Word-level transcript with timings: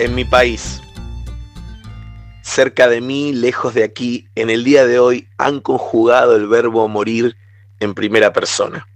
En 0.00 0.14
mi 0.14 0.24
país, 0.24 0.80
cerca 2.40 2.88
de 2.88 3.02
mí, 3.02 3.34
lejos 3.34 3.74
de 3.74 3.84
aquí, 3.84 4.28
en 4.34 4.48
el 4.48 4.64
día 4.64 4.86
de 4.86 4.98
hoy 4.98 5.28
han 5.36 5.60
conjugado 5.60 6.36
el 6.36 6.46
verbo 6.46 6.88
morir 6.88 7.36
en 7.80 7.92
primera 7.92 8.32
persona. 8.32 8.88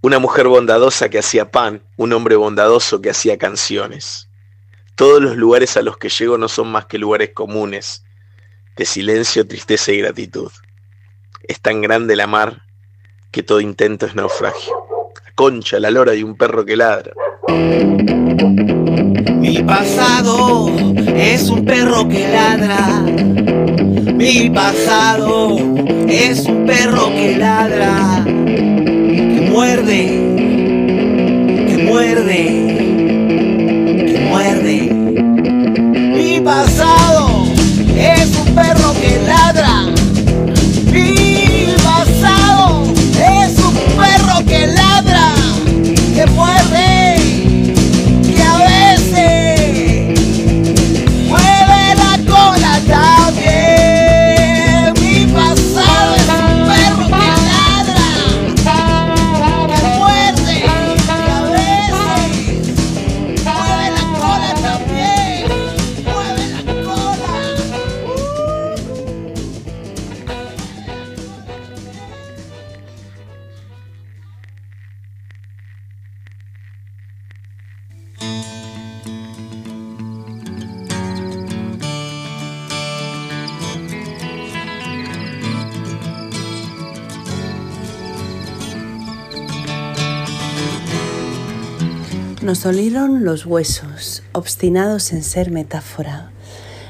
Una 0.00 0.18
mujer 0.18 0.48
bondadosa 0.48 1.10
que 1.10 1.18
hacía 1.18 1.50
pan, 1.50 1.82
un 1.98 2.14
hombre 2.14 2.34
bondadoso 2.36 3.02
que 3.02 3.10
hacía 3.10 3.36
canciones. 3.36 4.30
Todos 4.94 5.20
los 5.20 5.36
lugares 5.36 5.76
a 5.76 5.82
los 5.82 5.98
que 5.98 6.08
llego 6.08 6.38
no 6.38 6.48
son 6.48 6.72
más 6.72 6.86
que 6.86 6.96
lugares 6.96 7.32
comunes, 7.34 8.06
de 8.76 8.84
silencio, 8.84 9.46
tristeza 9.46 9.92
y 9.92 9.98
gratitud. 9.98 10.50
Es 11.46 11.60
tan 11.60 11.80
grande 11.80 12.16
la 12.16 12.26
mar 12.26 12.62
que 13.30 13.42
todo 13.42 13.60
intento 13.60 14.06
es 14.06 14.14
naufragio. 14.14 14.72
Concha, 15.34 15.80
la 15.80 15.90
lora 15.90 16.14
y 16.14 16.22
un 16.22 16.36
perro 16.36 16.64
que 16.64 16.76
ladra. 16.76 17.12
Mi 19.40 19.62
pasado 19.62 20.68
es 21.16 21.50
un 21.50 21.64
perro 21.64 22.08
que 22.08 22.28
ladra. 22.28 23.04
Mi 24.14 24.48
pasado 24.48 25.58
es 26.08 26.46
un 26.46 26.64
perro 26.64 27.08
que 27.08 27.36
ladra, 27.36 28.22
que 28.24 29.48
muerde, 29.50 30.06
que 31.68 31.78
muerde, 31.84 32.83
Nos 92.44 92.62
dolieron 92.62 93.24
los 93.24 93.46
huesos, 93.46 94.22
obstinados 94.32 95.14
en 95.14 95.22
ser 95.22 95.50
metáfora. 95.50 96.30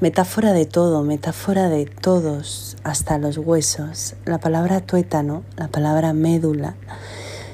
Metáfora 0.00 0.52
de 0.52 0.66
todo, 0.66 1.04
metáfora 1.04 1.68
de 1.68 1.86
todos, 1.86 2.76
hasta 2.82 3.16
los 3.18 3.38
huesos. 3.38 4.16
La 4.24 4.38
palabra 4.38 4.80
tuétano, 4.80 5.44
la 5.56 5.68
palabra 5.68 6.12
médula. 6.14 6.74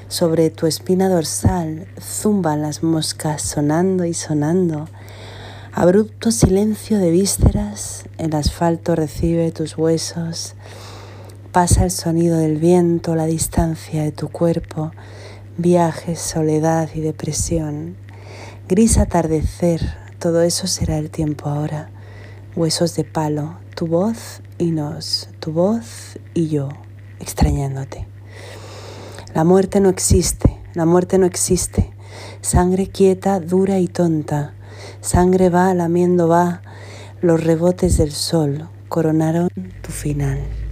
Sobre 0.07 0.49
tu 0.49 0.65
espina 0.65 1.07
dorsal 1.07 1.85
zumban 2.01 2.63
las 2.63 2.81
moscas 2.81 3.43
sonando 3.43 4.05
y 4.05 4.15
sonando. 4.15 4.87
Abrupto 5.71 6.31
silencio 6.31 6.97
de 6.97 7.11
vísceras, 7.11 8.05
el 8.17 8.33
asfalto 8.33 8.95
recibe 8.95 9.51
tus 9.51 9.77
huesos. 9.77 10.55
Pasa 11.51 11.83
el 11.83 11.91
sonido 11.91 12.39
del 12.39 12.57
viento, 12.57 13.15
la 13.15 13.27
distancia 13.27 14.01
de 14.01 14.11
tu 14.11 14.29
cuerpo, 14.29 14.93
viajes, 15.57 16.19
soledad 16.19 16.89
y 16.93 17.01
depresión. 17.01 17.95
Gris 18.67 18.97
atardecer, 18.97 19.81
todo 20.19 20.41
eso 20.41 20.67
será 20.67 20.97
el 20.97 21.09
tiempo 21.09 21.49
ahora. 21.49 21.89
Huesos 22.55 22.95
de 22.95 23.03
palo, 23.03 23.57
tu 23.75 23.87
voz 23.87 24.41
y 24.57 24.71
nos, 24.71 25.29
tu 25.39 25.51
voz 25.51 26.19
y 26.33 26.47
yo, 26.47 26.69
extrañándote. 27.19 28.07
La 29.33 29.43
muerte 29.43 29.79
no 29.79 29.89
existe, 29.89 30.57
la 30.73 30.85
muerte 30.85 31.17
no 31.17 31.25
existe. 31.25 31.91
Sangre 32.41 32.87
quieta, 32.87 33.39
dura 33.39 33.79
y 33.79 33.87
tonta. 33.87 34.53
Sangre 35.01 35.49
va, 35.49 35.73
lamiendo 35.73 36.27
va. 36.27 36.61
Los 37.21 37.43
rebotes 37.43 37.97
del 37.97 38.11
sol 38.11 38.69
coronaron 38.89 39.49
tu 39.81 39.91
final. 39.91 40.62